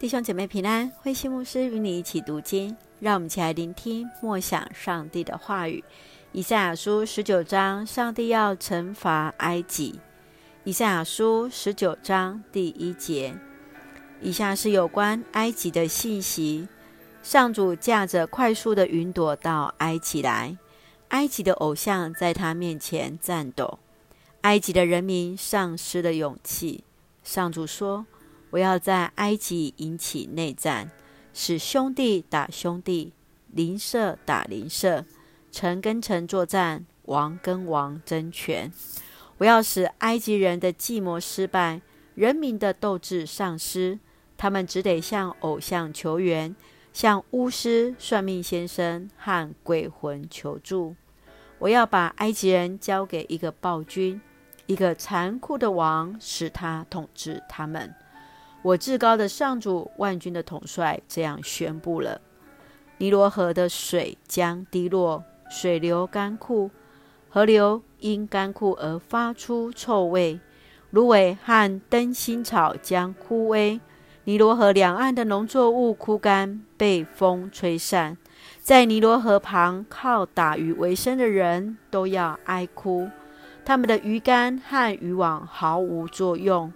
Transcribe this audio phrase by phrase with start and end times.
[0.00, 5.84] 弟兄姐妹平安，灰心牧师与你一起读经，让我们一起来聆听默想上帝的话语。
[6.32, 10.00] 以赛亚书十九章，上帝要惩罚埃及。
[10.64, 13.34] 以赛亚书十九章第一节，
[14.22, 16.66] 以下是有关埃及的信息：
[17.22, 20.56] 上主驾着快速的云朵到埃及来，
[21.08, 23.78] 埃及的偶像在他面前颤抖，
[24.40, 26.84] 埃及的人民丧失了勇气。
[27.22, 28.06] 上主说。
[28.50, 30.90] 我要在埃及引起内战，
[31.32, 33.12] 使兄弟打兄弟，
[33.52, 35.04] 邻舍打邻舍，
[35.52, 38.72] 城跟城作战，王跟王争权。
[39.38, 41.80] 我要使埃及人的计谋失败，
[42.14, 43.98] 人民的斗志丧失，
[44.36, 46.54] 他们只得向偶像求援，
[46.92, 50.96] 向巫师、算命先生和鬼魂求助。
[51.60, 54.20] 我要把埃及人交给一个暴君，
[54.66, 57.94] 一个残酷的王，使他统治他们。
[58.62, 62.20] 我至高的上主，万军的统帅这样宣布了：
[62.98, 66.70] 尼罗河的水将滴落，水流干枯，
[67.30, 70.38] 河流因干枯而发出臭味，
[70.90, 73.80] 芦苇和灯心草将枯萎，
[74.24, 78.18] 尼罗河两岸的农作物枯干，被风吹散，
[78.60, 83.08] 在尼罗河旁靠打鱼为生的人都要哀哭，
[83.64, 86.70] 他们的鱼竿和渔网毫无作用。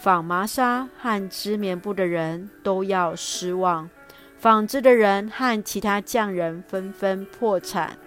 [0.00, 3.90] 纺麻纱和织棉布的人都要失望，
[4.38, 7.98] 纺织的人和其他匠人纷纷破产。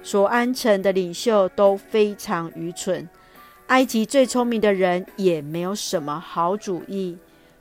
[0.00, 3.08] 所安城的领袖都非常愚蠢，
[3.66, 7.18] 埃及最聪明的人也没有什么好主意。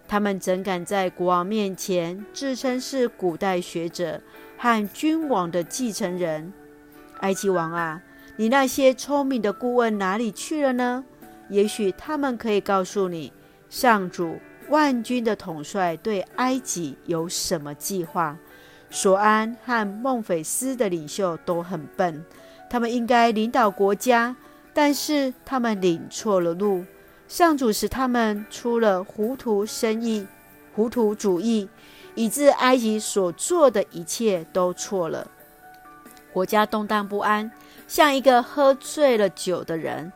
[0.08, 4.22] 他们怎敢在国王面前自称是古代学者
[4.56, 6.54] 和君王的继承人？
[7.22, 8.04] 埃及王啊，
[8.36, 11.04] 你那些聪明的顾问哪里去了呢？
[11.50, 13.34] 也许他们可以告诉你。
[13.70, 14.40] 上主
[14.70, 18.38] 万军的统帅对埃及有什么计划？
[18.90, 22.26] 索安和孟菲斯的领袖都很笨，
[22.70, 24.36] 他们应该领导国家，
[24.74, 26.84] 但是他们领错了路。
[27.28, 30.26] 上主使他们出了糊涂生意、
[30.76, 31.70] 糊涂主意，
[32.16, 35.30] 以致埃及所做的一切都错了。
[36.34, 37.52] 国家动荡不安，
[37.88, 40.12] 像一个喝醉了酒的人。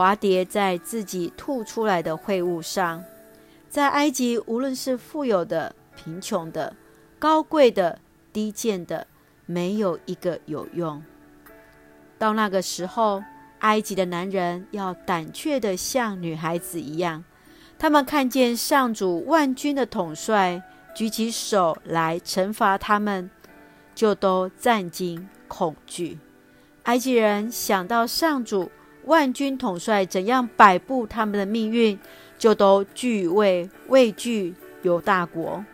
[0.00, 3.04] 滑跌在自己吐出来的秽物上，
[3.68, 6.74] 在埃及，无论是富有的、贫穷的、
[7.18, 7.98] 高贵的、
[8.32, 9.06] 低贱的，
[9.44, 11.02] 没有一个有用。
[12.16, 13.22] 到那个时候，
[13.58, 17.22] 埃及的男人要胆怯的像女孩子一样，
[17.78, 20.62] 他们看见上主万军的统帅
[20.94, 23.30] 举起手来惩罚他们，
[23.94, 26.18] 就都战惊恐惧。
[26.84, 28.70] 埃及人想到上主。
[29.10, 31.98] 万军统帅怎样摆布他们的命运，
[32.38, 35.64] 就都惧畏畏惧犹大国。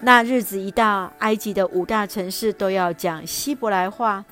[0.00, 4.24] 那日子一到，埃及的五大城市都要讲希伯来话，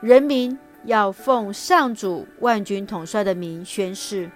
[0.00, 4.30] 人民要奉上主万军统帅的名宣誓。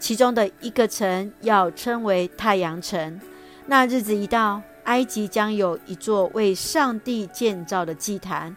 [0.00, 3.20] 其中的一个城要称为太阳城。
[3.66, 8.56] 那日子一到，埃及将有一座为上帝建造的祭坛，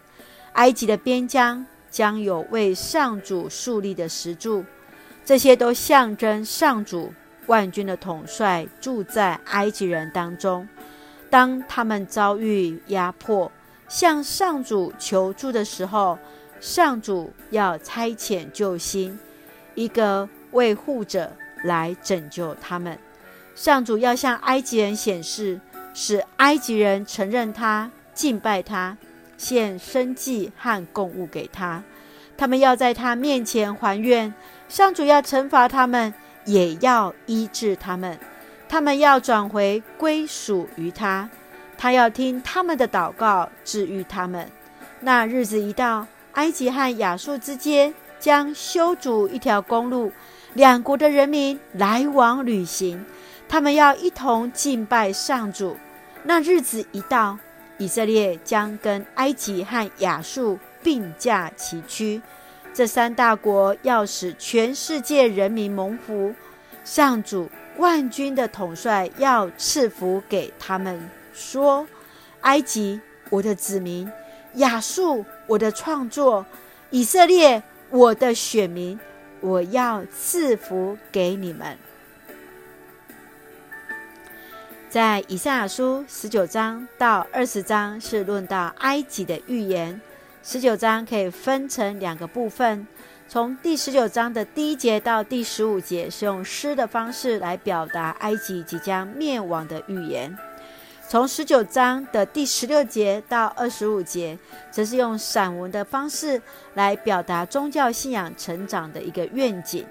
[0.54, 1.64] 埃及的边疆。
[1.90, 4.64] 将有为上主树立的石柱，
[5.24, 7.12] 这些都象征上主
[7.46, 10.68] 万军的统帅住在埃及人当中。
[11.30, 13.50] 当他们遭遇压迫，
[13.88, 16.18] 向上主求助的时候，
[16.60, 19.18] 上主要差遣救星，
[19.74, 21.32] 一个卫护者
[21.64, 22.98] 来拯救他们。
[23.54, 25.60] 上主要向埃及人显示，
[25.92, 28.96] 使埃及人承认他，敬拜他。
[29.38, 31.82] 献生祭和供物给他，
[32.36, 34.34] 他们要在他面前还愿。
[34.68, 36.12] 上主要惩罚他们，
[36.44, 38.18] 也要医治他们。
[38.68, 41.30] 他们要转回归属于他，
[41.78, 44.50] 他要听他们的祷告，治愈他们。
[45.00, 50.12] 那日子一到，埃及和亚述之间将修筑一条公路，
[50.52, 53.06] 两国的人民来往旅行，
[53.48, 55.76] 他们要一同敬拜上主。
[56.24, 57.38] 那日子一到。
[57.78, 62.20] 以色列将跟埃及和亚述并驾齐驱，
[62.74, 66.34] 这三大国要使全世界人民蒙福。
[66.84, 71.86] 上主万军的统帅要赐福给他们，说
[72.42, 74.10] ：“埃及，我的子民；
[74.54, 76.44] 亚述，我的创作；
[76.90, 78.98] 以色列，我的选民，
[79.40, 81.78] 我要赐福给你们。”
[84.88, 90.00] 在以赛亚书十九章到二十章是论到埃及的预言。
[90.42, 92.86] 十九章可以分成两个部分，
[93.28, 100.34] 从第十九章的第一节到第十五节是用诗的方式来表达埃及即将灭亡的预言。
[101.06, 104.38] 从十九章的第十六节到二十五节，
[104.70, 106.40] 则是用散文的方式
[106.72, 109.84] 来表达宗教信仰成长的一个愿景。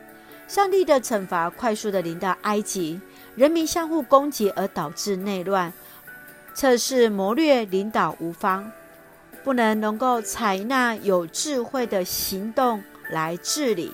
[0.48, 3.00] 上帝的惩罚快速地临到埃及，
[3.36, 5.72] 人民相互攻击而导致内乱，
[6.54, 8.72] 测试谋略领导无方，
[9.44, 13.94] 不能能够采纳有智慧的行动来治理，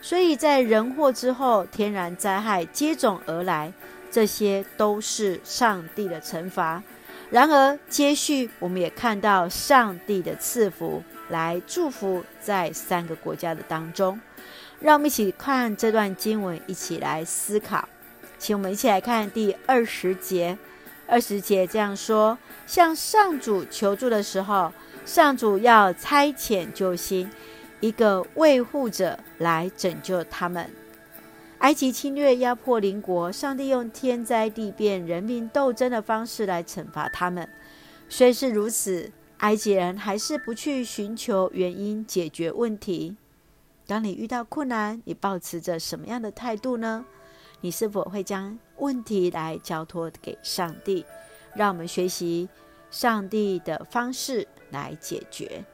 [0.00, 3.72] 所以在人祸之后，天然灾害接踵而来。
[4.12, 6.82] 这些都是上帝的惩罚。
[7.30, 14.20] 然而，接续我们也看到上帝的赐福，来祝福在三个国家的当中。
[14.80, 17.86] 让我们一起看这段经文，一起来思考。
[18.38, 20.56] 请我们一起来看第二十节。
[21.06, 24.72] 二十节这样说：向上主求助的时候，
[25.04, 27.28] 上主要差遣救星，
[27.80, 30.70] 一个卫护者来拯救他们。
[31.58, 37.46] 埃及侵略压迫邻国，上帝用天灾地变、人民斗争的方式来惩罚他们。
[38.08, 43.16] 虽是如此，埃及人还是不去寻求原因解决问题。
[43.90, 47.04] 当你遇到困难，你抱持着什么样的态度呢？
[47.60, 51.04] 你是否会将问题来交托给上帝？
[51.56, 52.48] 让我们学习
[52.88, 55.64] 上帝的方式来解决。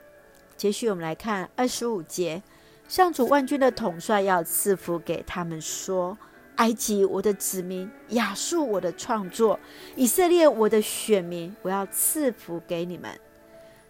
[0.56, 2.42] 接续我们来看二十五节。
[2.88, 6.16] 上主万军的统帅要赐福给他们，说
[6.56, 9.58] ：“埃及，我的子民；亚述，我的创作；
[9.94, 13.10] 以色列，我的选民，我要赐福给你们。”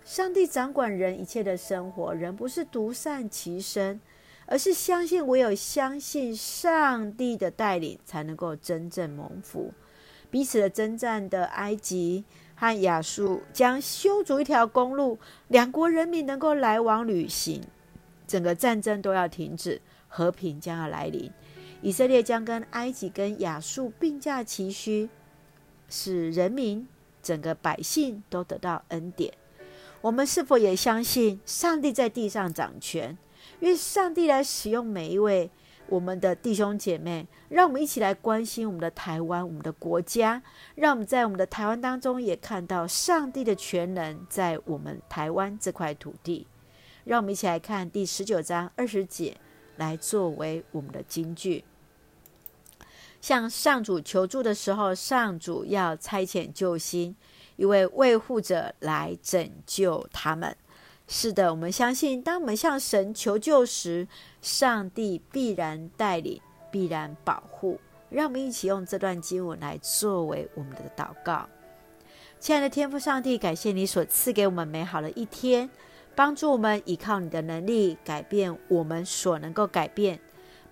[0.05, 4.01] 上帝掌管人一切的生活，人不是独善其身，
[4.47, 9.73] 而是相信唯有相信上帝的带领，才能够真正蒙福。
[10.31, 17.63] 彼此的征战的埃及和亚述将修筑一条公路，两国人民能够来往旅行。
[18.27, 21.31] 整个战争都要停止，和平将要来临。
[21.81, 25.09] 以色列将跟埃及、跟亚述并驾齐驱，
[25.89, 26.89] 使人民、
[27.23, 29.33] 整个百姓都得到恩典。
[30.01, 33.17] 我们是否也相信上帝在地上掌权？
[33.61, 35.51] 愿上帝来使用每一位
[35.89, 40.43] 我们的弟兄姐妹，让我们一起来关心我们的台湾、我们的国家，
[40.75, 46.47] 让我们在我们的台湾当中也看到上帝的全能在我们台湾这块土地。
[47.05, 49.37] 让我们一起来看第十九章二十节，
[49.77, 51.65] 来作为我们的金句。
[53.21, 57.15] 向上主求助的时候，上主要差遣救星，
[57.55, 60.57] 一位卫护者来拯救他们。
[61.09, 64.09] 是的，我们相信，当我们向神求救时，
[64.43, 67.79] 上帝必然带领，必然保护。
[68.11, 71.49] 让我们一起用这段经文来作为我们的祷告。
[72.39, 75.71] 亲爱的天父上帝，感谢你所赐给我们美好的一天。
[76.15, 80.19] 帮助我们依靠你的能力改变我们所能够改变，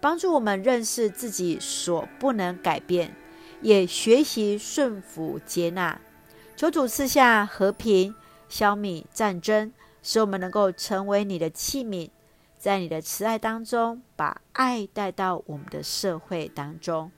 [0.00, 3.14] 帮助我们认识自己所不能改变，
[3.60, 6.00] 也学习顺服接纳。
[6.56, 8.14] 求主赐下和平，
[8.48, 9.70] 消弭战争，
[10.04, 12.10] 使我们能够成为你的器皿，
[12.58, 17.10] 在你的慈爱当中，把爱带到我们的社会当中，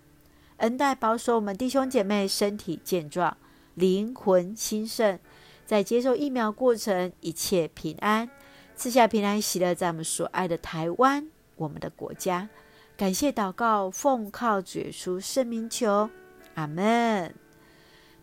[0.58, 3.36] 恩待保守我们弟兄姐妹身体健壮，
[3.74, 5.18] 灵魂兴盛。
[5.66, 8.30] 在接受疫苗过程，一切平安，
[8.76, 12.48] 赐下平安喜乐，在我们所爱的台湾，我们的国家。
[12.96, 16.08] 感谢祷告，奉靠主耶稣圣名求，
[16.54, 17.34] 阿门。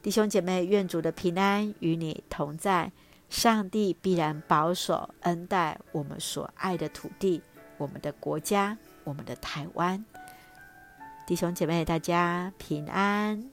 [0.02, 2.92] 弟兄姐妹，愿主的平安与你同在，
[3.34, 7.42] 上帝必然保守恩待我们所爱的土地，
[7.80, 10.06] 我们的国家，我们的台湾。
[11.26, 13.53] 弟兄姐妹，大家平安。